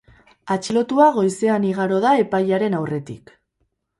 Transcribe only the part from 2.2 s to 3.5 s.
epailearen aurretik.